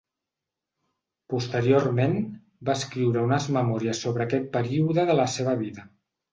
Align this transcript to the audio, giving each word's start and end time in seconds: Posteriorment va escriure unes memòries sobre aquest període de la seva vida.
Posteriorment 1.33 2.15
va 2.71 2.77
escriure 2.83 3.27
unes 3.29 3.47
memòries 3.61 4.03
sobre 4.07 4.29
aquest 4.29 4.51
període 4.59 5.09
de 5.13 5.21
la 5.25 5.31
seva 5.39 5.59
vida. 5.65 5.91